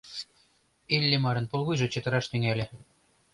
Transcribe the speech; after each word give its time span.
Иллимарын 0.95 1.45
пулвуйжо 1.51 1.87
чытыраш 1.93 2.25
тӱҥале. 2.31 2.65